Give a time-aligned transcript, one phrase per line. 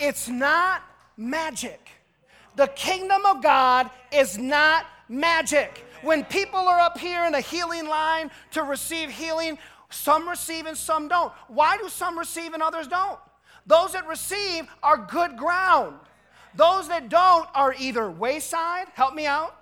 [0.00, 0.82] It's not
[1.16, 1.88] magic.
[2.56, 5.84] The kingdom of God is not magic.
[6.02, 9.58] When people are up here in a healing line to receive healing,
[9.90, 11.32] some receive and some don't.
[11.48, 13.18] Why do some receive and others don't?
[13.66, 15.96] Those that receive are good ground.
[16.54, 19.54] Those that don't are either wayside, help me out,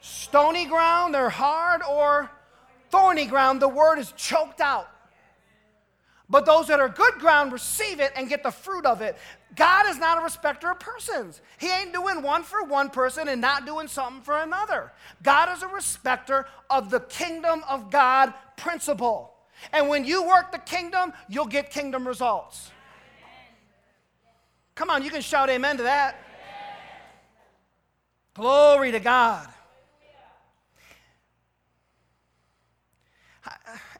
[0.00, 2.30] stony ground, they're hard, or
[2.90, 4.88] thorny ground, the word is choked out.
[6.30, 9.16] But those that are good ground receive it and get the fruit of it.
[9.56, 11.40] God is not a respecter of persons.
[11.58, 14.92] He ain't doing one for one person and not doing something for another.
[15.22, 19.34] God is a respecter of the kingdom of God principle.
[19.72, 22.70] And when you work the kingdom, you'll get kingdom results.
[24.74, 26.16] Come on, you can shout amen to that.
[28.34, 29.48] Glory to God.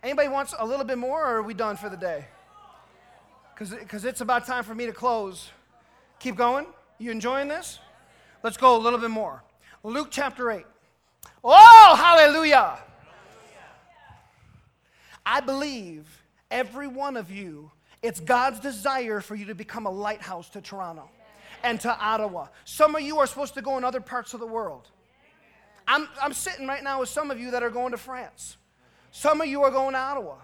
[0.02, 2.26] Anybody wants a little bit more, or are we done for the day?
[3.58, 5.50] Because it's about time for me to close.
[6.20, 6.66] Keep going.
[6.98, 7.80] You enjoying this?
[8.42, 9.42] Let's go a little bit more.
[9.82, 10.64] Luke chapter 8.
[11.42, 12.78] Oh, hallelujah.
[15.26, 16.06] I believe
[16.50, 17.70] every one of you,
[18.02, 21.10] it's God's desire for you to become a lighthouse to Toronto
[21.62, 22.46] and to Ottawa.
[22.64, 24.88] Some of you are supposed to go in other parts of the world.
[25.86, 28.56] I'm, I'm sitting right now with some of you that are going to France.
[29.18, 30.36] Some of you are going to Ottawa.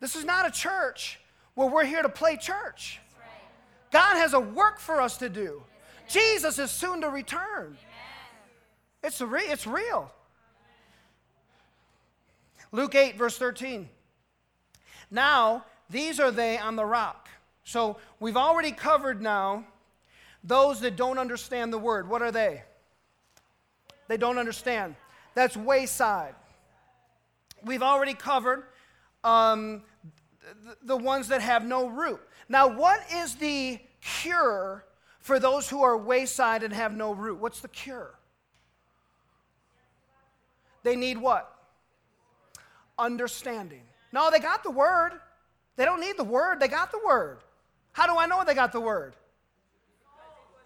[0.00, 1.20] This is not a church
[1.54, 3.00] where we're here to play church.
[3.90, 5.62] God has a work for us to do.
[6.08, 7.76] Jesus is soon to return.
[9.04, 10.10] It's, re- it's real.
[12.72, 13.90] Luke 8, verse 13.
[15.10, 17.28] Now, these are they on the rock.
[17.62, 19.66] So we've already covered now
[20.42, 22.08] those that don't understand the word.
[22.08, 22.62] What are they?
[24.08, 24.96] They don't understand.
[25.34, 26.36] That's wayside
[27.64, 28.64] we've already covered
[29.24, 29.82] um,
[30.64, 32.20] the, the ones that have no root.
[32.48, 34.84] Now, what is the cure
[35.20, 37.38] for those who are wayside and have no root?
[37.38, 38.14] What's the cure?
[40.82, 41.54] They need what?
[42.98, 43.82] Understanding.
[44.12, 45.12] No, they got the word.
[45.76, 47.38] They don't need the word, they got the word.
[47.92, 49.14] How do I know they got the word?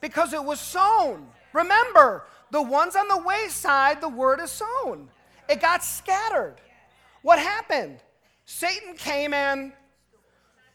[0.00, 1.28] Because it was sown.
[1.52, 5.08] Remember, the ones on the wayside, the word is sown.
[5.48, 6.56] It got scattered.
[7.22, 7.98] What happened?
[8.44, 9.72] Satan came and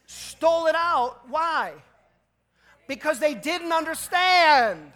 [0.06, 1.22] stole it out.
[1.30, 1.74] Why?
[2.88, 4.92] Because they didn't understand.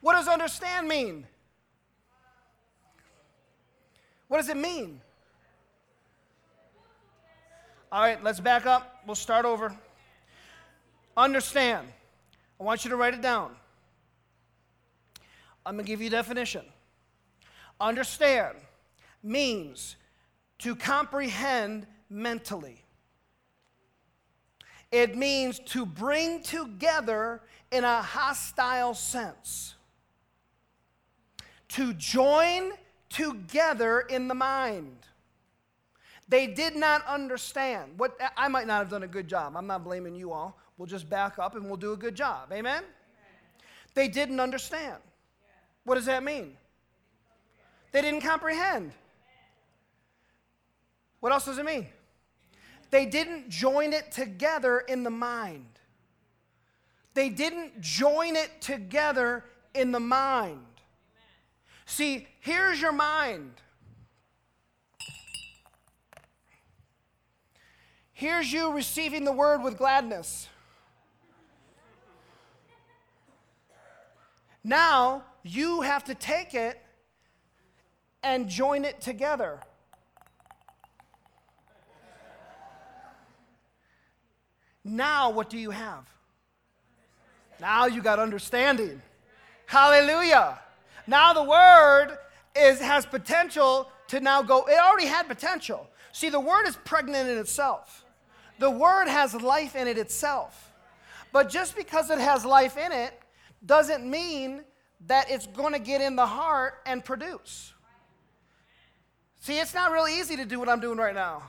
[0.00, 1.26] What does understand mean?
[4.28, 5.00] What does it mean?
[7.90, 9.00] All right, let's back up.
[9.06, 9.74] We'll start over.
[11.16, 11.88] Understand.
[12.60, 13.52] I want you to write it down.
[15.64, 16.64] I'm going to give you a definition.
[17.80, 18.56] Understand
[19.22, 19.96] means
[20.58, 22.84] to comprehend mentally.
[24.90, 29.74] It means to bring together in a hostile sense,
[31.68, 32.72] to join
[33.10, 34.96] together in the mind.
[36.28, 37.92] They did not understand.
[37.96, 39.56] What I might not have done a good job.
[39.56, 40.58] I'm not blaming you all.
[40.76, 42.52] We'll just back up and we'll do a good job.
[42.52, 42.76] Amen?
[42.76, 42.84] Amen.
[43.94, 44.96] They didn't understand.
[45.84, 46.56] What does that mean?
[47.92, 48.92] They didn't comprehend.
[51.20, 51.86] What else does it mean?
[52.90, 55.66] They didn't join it together in the mind.
[57.14, 60.60] They didn't join it together in the mind.
[61.86, 63.52] See, here's your mind.
[68.12, 70.48] Here's you receiving the word with gladness.
[74.64, 76.80] Now you have to take it
[78.22, 79.60] and join it together.
[84.88, 86.06] Now, what do you have?
[87.60, 89.02] Now you got understanding.
[89.66, 90.58] Hallelujah.
[91.06, 92.16] Now the word
[92.56, 95.86] is, has potential to now go, it already had potential.
[96.12, 98.04] See, the word is pregnant in itself,
[98.58, 100.72] the word has life in it itself.
[101.32, 103.12] But just because it has life in it
[103.64, 104.64] doesn't mean
[105.06, 107.74] that it's going to get in the heart and produce.
[109.40, 111.42] See, it's not really easy to do what I'm doing right now.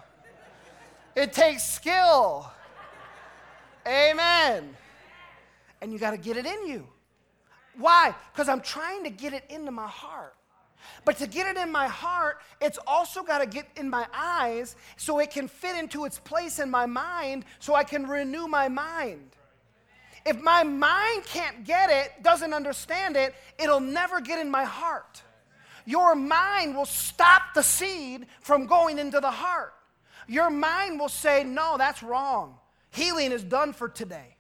[1.16, 2.52] It takes skill.
[3.88, 4.76] Amen.
[5.82, 6.88] And you got to get it in you.
[7.78, 8.14] Why?
[8.34, 10.36] Because I'm trying to get it into my heart.
[11.06, 14.76] But to get it in my heart, it's also got to get in my eyes
[14.98, 18.68] so it can fit into its place in my mind so I can renew my
[18.68, 19.32] mind.
[20.26, 25.22] If my mind can't get it, doesn't understand it, it'll never get in my heart.
[25.86, 29.74] Your mind will stop the seed from going into the heart.
[30.28, 32.58] Your mind will say, No, that's wrong.
[32.92, 34.36] Healing is done for today.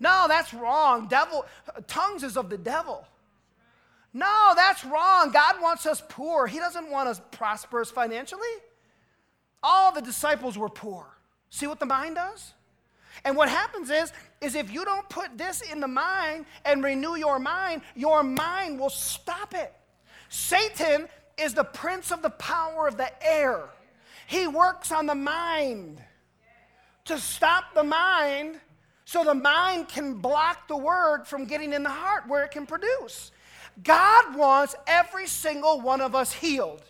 [0.00, 1.08] No, that's wrong.
[1.08, 1.44] Devil,
[1.86, 3.06] tongues is of the devil.
[4.14, 5.30] No, that's wrong.
[5.32, 6.46] God wants us poor.
[6.46, 8.48] He doesn't want us prosperous financially.
[9.62, 11.06] All the disciples were poor.
[11.50, 12.54] See what the mind does?
[13.24, 17.16] And what happens is, is if you don't put this in the mind and renew
[17.16, 19.74] your mind, your mind will stop it.
[20.28, 23.68] Satan is the prince of the power of the air.
[24.26, 26.00] He works on the mind
[27.08, 28.60] to stop the mind
[29.04, 32.66] so the mind can block the word from getting in the heart where it can
[32.66, 33.32] produce.
[33.82, 36.82] God wants every single one of us healed.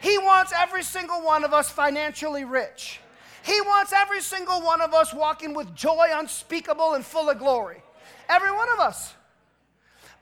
[0.00, 3.00] He wants every single one of us financially rich.
[3.44, 7.82] He wants every single one of us walking with joy unspeakable and full of glory.
[8.28, 9.14] Every one of us.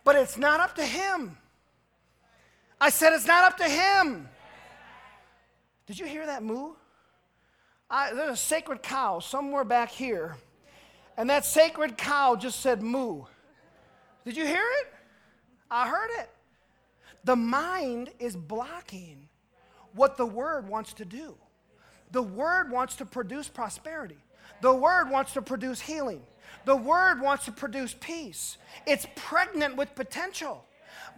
[0.04, 1.36] But it's not up to Him.
[2.80, 4.28] I said it's not up to Him.
[5.86, 6.72] Did you hear that moo?
[7.90, 10.36] I, there's a sacred cow somewhere back here,
[11.16, 13.24] and that sacred cow just said moo.
[14.24, 14.92] Did you hear it?
[15.70, 16.30] I heard it.
[17.24, 19.28] The mind is blocking
[19.94, 21.36] what the word wants to do.
[22.12, 24.18] The word wants to produce prosperity.
[24.62, 26.22] The word wants to produce healing.
[26.64, 28.56] The word wants to produce peace.
[28.86, 30.64] It's pregnant with potential.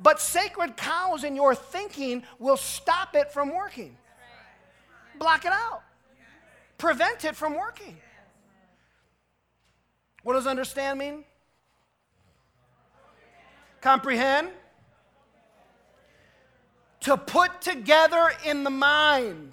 [0.01, 3.97] But sacred cows in your thinking will stop it from working.
[5.19, 5.83] Block it out.
[6.82, 7.96] Prevent it from working.
[10.25, 11.23] What does understand mean?
[13.81, 14.49] Comprehend?
[17.02, 19.52] To put together in the mind.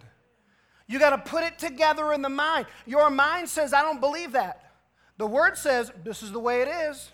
[0.88, 2.66] You got to put it together in the mind.
[2.88, 4.72] Your mind says, I don't believe that.
[5.20, 7.12] The word says, this is the way it is.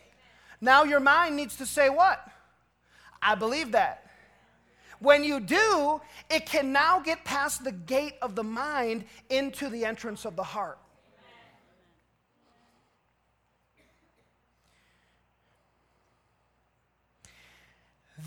[0.61, 2.25] Now your mind needs to say, what?
[3.21, 4.04] I believe that.
[5.05, 9.85] When you do, it can now get past the gate of the mind into the
[9.85, 10.79] entrance of the heart.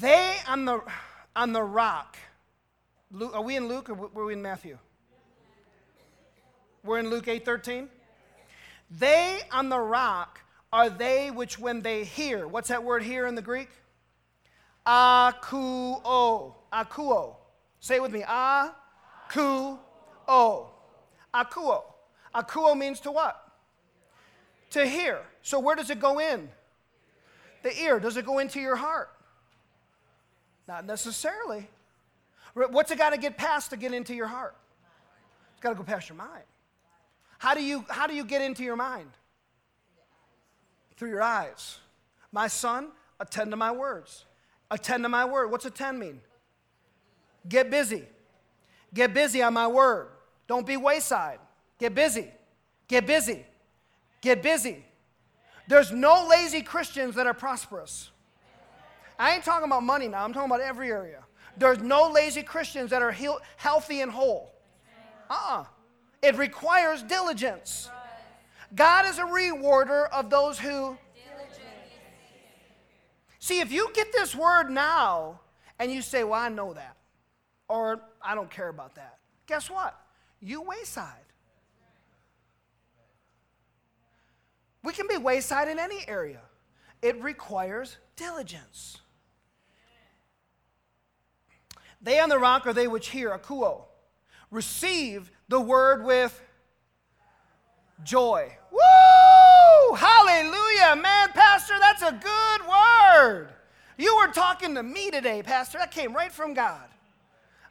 [0.01, 0.81] They on the,
[1.35, 2.17] on the rock.
[3.11, 4.79] Luke, are we in Luke or were we in Matthew?
[6.85, 7.89] We're in Luke 8:13.
[8.89, 10.39] They on the rock
[10.73, 12.47] are they which when they hear.
[12.47, 13.69] What's that word here in the Greek?
[14.87, 16.58] Akuo.
[16.73, 17.37] Akuo.
[17.81, 18.23] Say it with me.
[18.23, 19.79] Akuo.
[21.35, 21.83] Akuo.
[22.35, 23.53] Akuo means to what?
[24.71, 25.21] To hear.
[25.43, 26.49] So where does it go in?
[27.63, 27.99] The ear.
[27.99, 29.11] Does it go into your heart?
[30.67, 31.69] Not necessarily.
[32.55, 34.55] What's it got to get past to get into your heart?
[35.53, 36.45] It's got to go past your mind.
[37.39, 39.11] How do you how do you get into your mind?
[40.97, 41.79] Through your eyes.
[42.33, 42.89] My son,
[43.21, 44.25] attend to my words.
[44.71, 45.51] Attend to my word.
[45.51, 46.21] What's attend mean?
[47.49, 48.05] Get busy.
[48.93, 50.09] Get busy on my word.
[50.47, 51.39] Don't be wayside.
[51.79, 52.29] Get busy.
[52.89, 53.45] Get busy.
[54.21, 54.85] Get busy.
[55.69, 58.11] There's no lazy Christians that are prosperous.
[59.19, 61.25] I ain't talking about money now, I'm talking about every area.
[61.57, 64.55] There's no lazy Christians that are heal- healthy and whole.
[65.29, 65.61] Uh uh-uh.
[65.61, 65.65] uh
[66.23, 67.91] It requires diligence.
[68.75, 70.97] God is a rewarder of those who.
[73.41, 75.41] See, if you get this word now
[75.79, 76.97] and you say, Well, I know that,
[77.69, 79.99] or I don't care about that, guess what?
[80.41, 81.15] You wayside.
[84.83, 86.41] We can be wayside in any area,
[87.03, 88.99] it requires diligence.
[92.01, 93.83] They on the rock are they which hear, akuo,
[94.51, 96.41] receive the word with
[98.05, 98.57] joy.
[98.71, 99.97] Woo!
[99.97, 100.97] Hallelujah.
[100.97, 103.49] Man, Pastor, that's a good word.
[103.97, 105.79] You were talking to me today, Pastor.
[105.79, 106.89] That came right from God.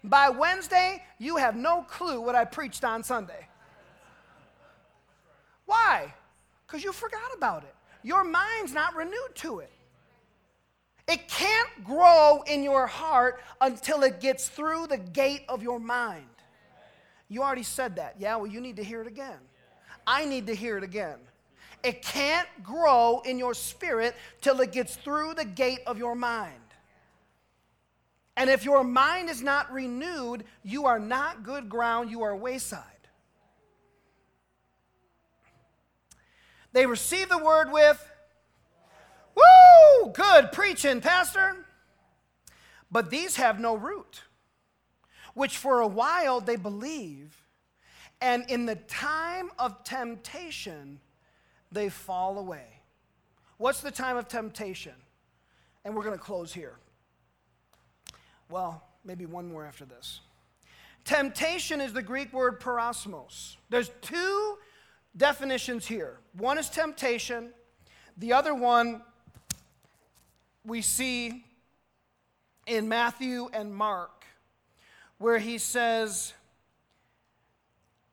[0.04, 3.48] By Wednesday, you have no clue what I preached on Sunday.
[5.66, 6.13] Why?
[6.66, 7.75] Because you forgot about it.
[8.04, 9.72] Your mind's not renewed to it.
[11.08, 16.25] It can't grow in your heart until it gets through the gate of your mind.
[17.30, 18.16] You already said that.
[18.20, 19.39] Yeah, well, you need to hear it again.
[20.06, 21.18] I need to hear it again.
[21.84, 26.54] It can't grow in your spirit till it gets through the gate of your mind.
[28.38, 32.84] And if your mind is not renewed, you are not good ground, you are wayside.
[36.72, 38.08] They receive the word with
[39.36, 40.12] Woo!
[40.13, 41.65] Good preaching, Pastor.
[42.91, 44.22] But these have no root,
[45.34, 47.44] which for a while they believe,
[48.22, 51.00] and in the time of temptation,
[51.72, 52.82] they fall away.
[53.58, 54.94] What's the time of temptation?
[55.84, 56.77] And we're going to close here.
[58.50, 60.22] Well, maybe one more after this.
[61.04, 63.56] Temptation is the Greek word peirasmos.
[63.70, 64.58] There's two
[65.16, 66.20] definitions here.
[66.38, 67.51] One is temptation,
[68.18, 69.01] the other one
[70.66, 71.46] we see
[72.66, 74.25] in Matthew and Mark,
[75.18, 76.34] where he says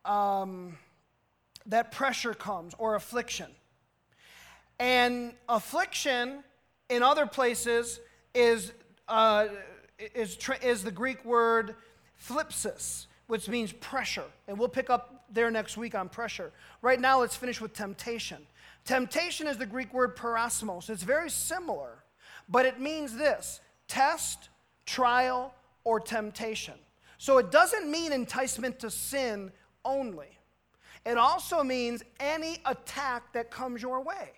[0.05, 0.79] um,
[1.67, 3.50] that pressure comes or affliction.
[4.79, 6.45] And affliction
[6.88, 8.00] in other places
[8.35, 8.73] is,
[9.09, 9.47] uh,
[9.98, 11.74] is, is the Greek word
[12.28, 14.24] thlipsis, which means pressure.
[14.48, 16.52] And we'll pick up there next week on pressure.
[16.82, 18.38] Right now, let's finish with temptation.
[18.84, 20.90] Temptation is the Greek word peirasmos.
[20.90, 22.04] It's very similar,
[22.48, 24.50] but it means this test,
[24.86, 26.74] trial, or temptation.
[27.18, 29.52] So it doesn't mean enticement to sin
[29.84, 30.38] only,
[31.04, 34.30] it also means any attack that comes your way.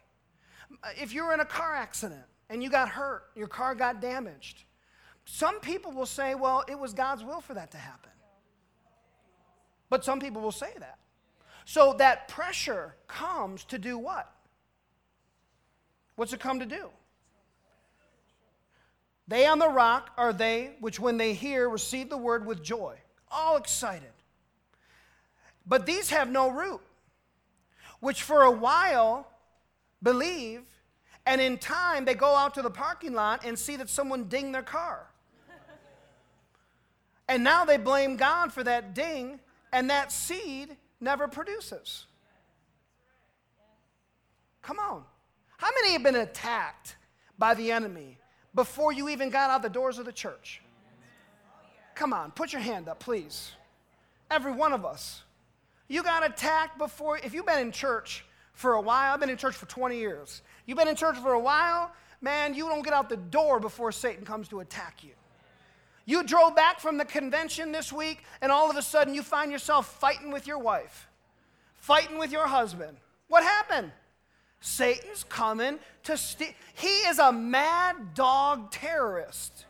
[1.00, 4.64] If you're in a car accident and you got hurt, your car got damaged,
[5.26, 8.10] some people will say, well, it was God's will for that to happen.
[9.90, 10.98] But some people will say that.
[11.64, 14.32] So that pressure comes to do what?
[16.14, 16.88] What's it come to do?
[19.28, 22.96] They on the rock are they which, when they hear, receive the word with joy,
[23.30, 24.12] all excited.
[25.66, 26.80] But these have no root,
[27.98, 29.26] which for a while
[30.00, 30.62] believe,
[31.26, 34.54] and in time they go out to the parking lot and see that someone dinged
[34.54, 35.08] their car.
[37.28, 39.40] And now they blame God for that ding,
[39.72, 42.06] and that seed never produces.
[44.62, 45.02] Come on.
[45.56, 46.96] How many have been attacked
[47.38, 48.18] by the enemy
[48.54, 50.60] before you even got out the doors of the church?
[51.94, 53.52] Come on, put your hand up, please.
[54.30, 55.22] Every one of us.
[55.88, 59.36] You got attacked before, if you've been in church for a while, I've been in
[59.36, 60.42] church for 20 years.
[60.66, 63.92] You've been in church for a while, man, you don't get out the door before
[63.92, 65.12] Satan comes to attack you.
[66.06, 69.52] You drove back from the convention this week, and all of a sudden you find
[69.52, 71.08] yourself fighting with your wife,
[71.74, 72.96] fighting with your husband.
[73.28, 73.92] What happened?
[74.60, 76.48] Satan's coming to steal.
[76.74, 79.66] He is a mad dog terrorist.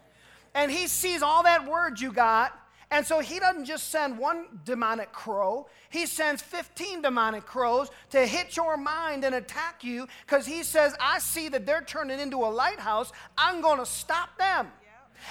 [0.55, 2.53] And he sees all that word you got
[2.91, 8.25] and so he doesn't just send one demonic crow, he sends 15 demonic crows to
[8.25, 12.39] hit your mind and attack you because he says, I see that they're turning into
[12.39, 13.13] a lighthouse.
[13.37, 14.69] I'm going to stop them.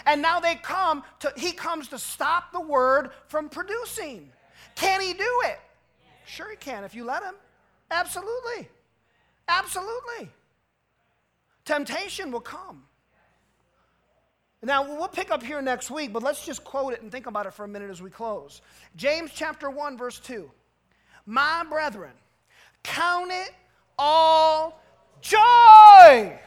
[0.06, 4.32] And now they come to, he comes to stop the word from producing.
[4.76, 5.60] Can he do it?
[6.26, 7.36] Sure, he can if you let him.
[7.92, 8.68] Absolutely.
[9.48, 10.30] Absolutely.
[11.66, 12.84] Temptation will come.
[14.62, 17.46] Now, we'll pick up here next week, but let's just quote it and think about
[17.46, 18.62] it for a minute as we close.
[18.96, 20.50] James chapter 1, verse 2.
[21.28, 22.14] My brethren,
[22.82, 23.52] count it
[23.98, 24.82] all
[25.22, 26.40] joy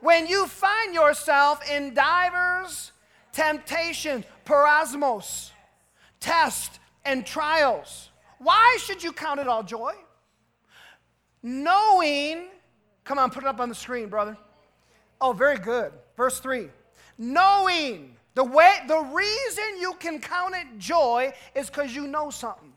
[0.00, 2.92] when you find yourself in divers
[3.32, 5.50] temptations, peirasmos,
[6.18, 8.10] tests, and trials.
[8.38, 9.94] Why should you count it all joy?
[11.42, 12.48] Knowing,
[13.04, 14.36] come on, put it up on the screen, brother.
[15.20, 15.92] Oh, very good.
[16.16, 16.70] Verse 3
[17.20, 18.16] knowing.
[18.34, 22.72] The way the reason you can count it joy is because you know something.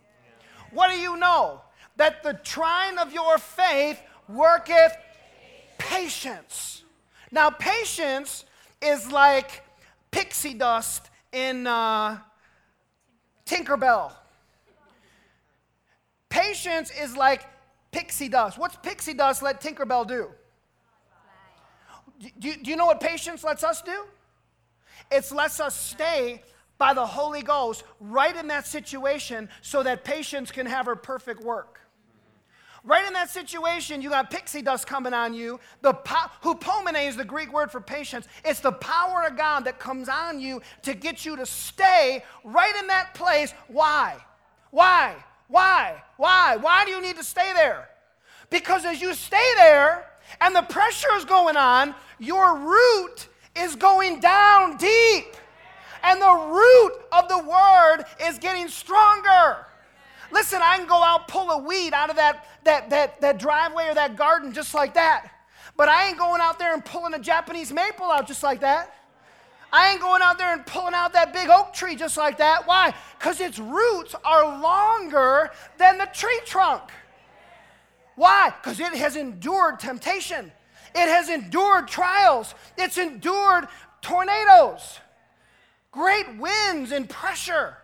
[0.71, 1.61] What do you know?
[1.95, 4.97] That the trying of your faith worketh
[5.77, 6.82] patience.
[7.33, 8.45] Now, patience
[8.79, 9.63] is like
[10.11, 12.19] pixie dust in uh,
[13.43, 14.11] Tinkerbell.
[16.29, 17.43] Patience is like
[17.91, 18.59] pixie dust.
[18.59, 20.27] What's pixie dust let Tinkerbell do?
[22.37, 24.05] Do, do you know what patience lets us do?
[25.11, 26.43] It lets us stay
[26.77, 31.41] by the Holy Ghost right in that situation so that patience can have her perfect
[31.41, 31.79] work.
[32.85, 35.59] Right in that situation, you got pixie dust coming on you.
[35.81, 38.27] The po- hupomene is the Greek word for patience.
[38.43, 42.75] It's the power of God that comes on you to get you to stay right
[42.75, 43.53] in that place.
[43.69, 44.17] Why?
[44.71, 45.15] Why?
[45.47, 46.03] Why?
[46.17, 46.57] Why?
[46.57, 47.87] Why do you need to stay there?
[48.49, 50.05] Because as you stay there
[50.41, 55.37] and the pressure is going on, your root is going down deep.
[56.03, 59.65] And the root of the word is getting stronger.
[60.33, 63.89] Listen, I can go out pull a weed out of that, that, that, that driveway
[63.89, 65.29] or that garden just like that.
[65.77, 68.93] But I ain't going out there and pulling a Japanese maple out just like that.
[69.71, 72.67] I ain't going out there and pulling out that big oak tree just like that.
[72.67, 72.93] Why?
[73.17, 76.83] Because its roots are longer than the tree trunk.
[78.15, 78.53] Why?
[78.61, 80.51] Because it has endured temptation.
[80.95, 83.67] It has endured trials, it's endured
[84.01, 84.99] tornadoes,
[85.91, 87.77] great winds and pressure.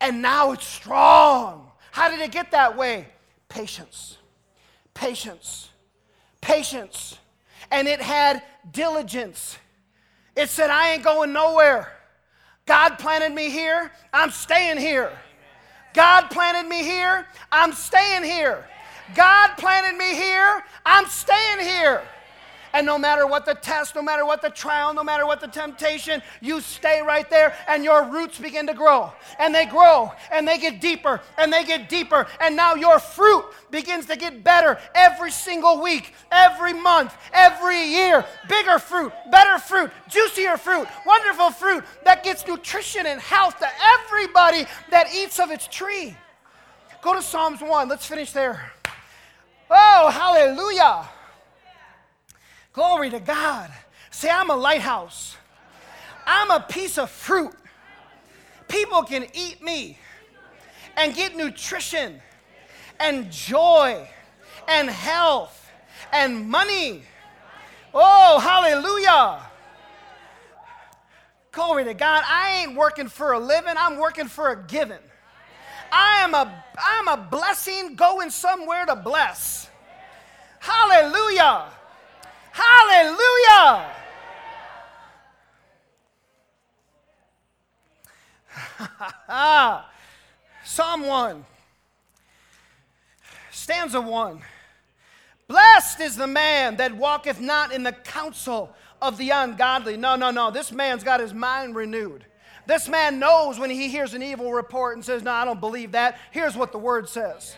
[0.00, 1.70] And now it's strong.
[1.90, 3.06] How did it get that way?
[3.48, 4.18] Patience,
[4.94, 5.70] patience,
[6.40, 7.18] patience.
[7.70, 8.42] And it had
[8.72, 9.58] diligence.
[10.36, 11.92] It said, I ain't going nowhere.
[12.66, 15.12] God planted me here, I'm staying here.
[15.92, 18.64] God planted me here, I'm staying here.
[19.14, 20.62] God planted me here.
[20.84, 22.02] I'm staying here.
[22.72, 25.48] And no matter what the test, no matter what the trial, no matter what the
[25.48, 29.12] temptation, you stay right there and your roots begin to grow.
[29.38, 32.26] And they grow and they get deeper and they get deeper.
[32.40, 38.24] And now your fruit begins to get better every single week, every month, every year.
[38.48, 44.64] Bigger fruit, better fruit, juicier fruit, wonderful fruit that gets nutrition and health to everybody
[44.90, 46.16] that eats of its tree.
[47.02, 47.88] Go to Psalms 1.
[47.88, 48.72] Let's finish there.
[49.70, 51.08] Oh, hallelujah.
[52.72, 53.70] Glory to God.
[54.10, 55.36] Say, I'm a lighthouse.
[56.26, 57.52] I'm a piece of fruit.
[58.68, 59.98] People can eat me
[60.96, 62.20] and get nutrition
[63.00, 64.08] and joy
[64.68, 65.70] and health
[66.12, 67.02] and money.
[67.92, 69.40] Oh, hallelujah.
[71.52, 72.22] Glory to God.
[72.26, 74.98] I ain't working for a living, I'm working for a giving.
[75.92, 79.68] I am a I'm a blessing going somewhere to bless.
[80.60, 81.64] Hallelujah.
[82.60, 83.90] Hallelujah.
[90.64, 91.44] Psalm 1,
[93.50, 94.40] stanza 1.
[95.48, 99.96] Blessed is the man that walketh not in the counsel of the ungodly.
[99.96, 100.50] No, no, no.
[100.50, 102.24] This man's got his mind renewed.
[102.66, 105.92] This man knows when he hears an evil report and says, No, I don't believe
[105.92, 106.18] that.
[106.30, 107.56] Here's what the word says.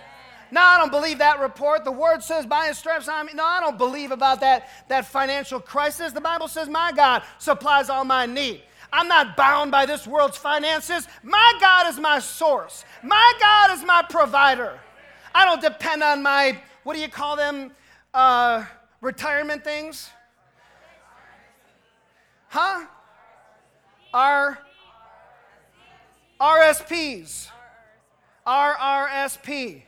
[0.52, 1.82] No, I don't believe that report.
[1.82, 3.26] The word says by his stripes I'm.
[3.34, 6.12] No, I don't believe about that, that financial crisis.
[6.12, 8.60] The Bible says my God supplies all my need.
[8.92, 11.08] I'm not bound by this world's finances.
[11.22, 12.84] My God is my source.
[13.02, 14.78] My God is my provider.
[15.34, 17.72] I don't depend on my, what do you call them,
[18.12, 18.66] uh,
[19.00, 20.10] retirement things?
[22.48, 22.84] Huh?
[24.12, 24.58] R
[26.38, 27.48] RSPs.
[28.46, 29.82] RRSP.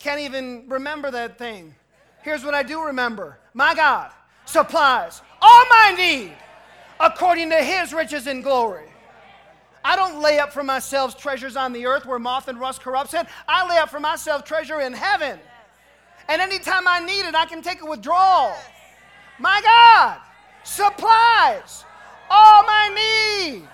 [0.00, 1.74] Can't even remember that thing.
[2.22, 4.10] Here's what I do remember my God
[4.46, 6.32] supplies all my need
[6.98, 8.86] according to his riches and glory.
[9.84, 13.14] I don't lay up for myself treasures on the earth where moth and rust corrupts
[13.14, 13.26] it.
[13.48, 15.38] I lay up for myself treasure in heaven.
[16.28, 18.54] And anytime I need it, I can take a withdrawal.
[19.38, 20.18] My God
[20.64, 21.84] supplies
[22.28, 23.68] all my need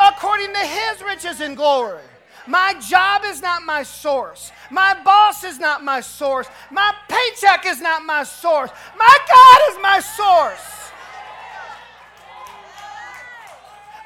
[0.00, 2.02] according to his riches and glory.
[2.48, 4.52] My job is not my source.
[4.70, 6.46] My boss is not my source.
[6.70, 8.70] My paycheck is not my source.
[8.98, 10.90] My God is my source.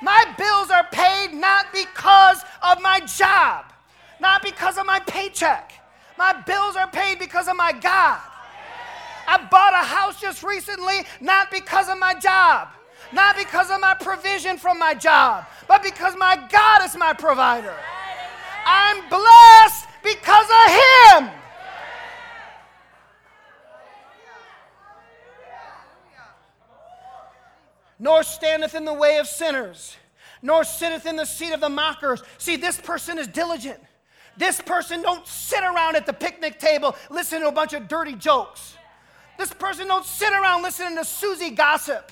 [0.03, 3.67] My bills are paid not because of my job,
[4.21, 5.73] not because of my paycheck.
[6.19, 8.21] My bills are paid because of my God.
[9.29, 12.71] I bought a house just recently not because of my job,
[13.13, 17.77] not because of my provision from my job, but because my God is my provider.
[18.65, 21.31] I'm blessed because of Him.
[27.99, 29.97] Nor standeth in the way of sinners,
[30.43, 32.23] nor sitteth in the seat of the mockers.
[32.39, 33.79] See, this person is diligent.
[34.37, 38.15] This person don't sit around at the picnic table listening to a bunch of dirty
[38.15, 38.77] jokes.
[39.39, 42.11] This person don't sit around listening to Susie gossip.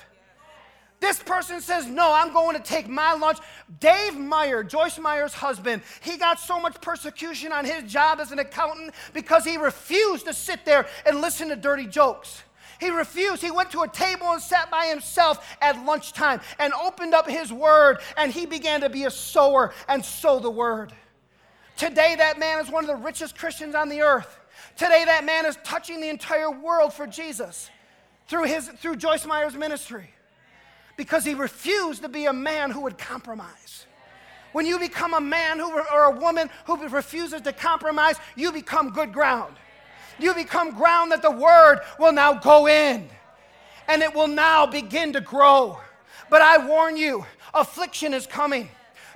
[1.01, 3.39] This person says, No, I'm going to take my lunch.
[3.79, 8.37] Dave Meyer, Joyce Meyer's husband, he got so much persecution on his job as an
[8.37, 12.43] accountant because he refused to sit there and listen to dirty jokes.
[12.79, 13.41] He refused.
[13.41, 17.51] He went to a table and sat by himself at lunchtime and opened up his
[17.51, 20.93] word, and he began to be a sower and sow the word.
[21.77, 24.39] Today, that man is one of the richest Christians on the earth.
[24.77, 27.71] Today, that man is touching the entire world for Jesus
[28.27, 30.11] through, his, through Joyce Meyer's ministry
[30.97, 33.85] because he refused to be a man who would compromise.
[34.51, 38.91] When you become a man who, or a woman who refuses to compromise, you become
[38.91, 39.55] good ground.
[40.19, 43.09] You become ground that the word will now go in
[43.87, 45.77] and it will now begin to grow.
[46.29, 48.69] But I warn you, affliction is coming,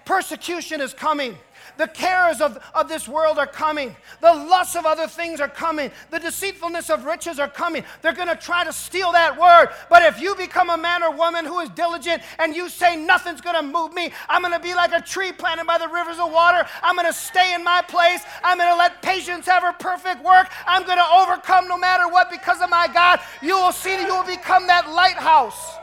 [0.04, 1.38] persecution is coming.
[1.78, 3.96] The cares of, of this world are coming.
[4.22, 5.92] The lusts of other things are coming.
[6.12, 7.84] The deceitfulness of riches are coming.
[8.02, 9.74] They're going to try to steal that word.
[9.90, 13.42] But if you become a man or woman who is diligent and you say, Nothing's
[13.42, 16.20] going to move me, I'm going to be like a tree planted by the rivers
[16.20, 16.68] of water.
[16.82, 18.22] I'm going to stay in my place.
[18.44, 20.50] I'm going to let patience have her perfect work.
[20.66, 23.20] I'm going to overcome no matter what because of my God.
[23.42, 25.76] You will see that you will become that lighthouse.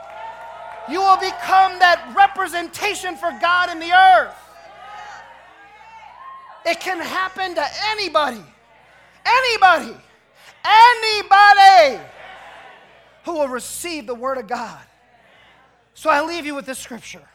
[0.89, 4.42] You will become that representation for God in the earth.
[6.65, 8.43] It can happen to anybody.
[9.25, 9.97] Anybody.
[10.65, 12.03] Anybody
[13.25, 14.81] who will receive the Word of God.
[15.93, 17.27] So I leave you with this scripture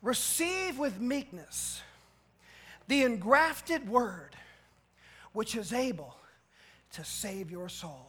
[0.00, 1.82] Receive with meekness
[2.86, 4.36] the engrafted Word
[5.32, 6.16] which is able
[6.92, 8.07] to save your soul.